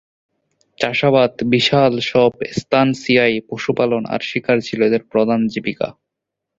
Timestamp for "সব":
2.11-2.31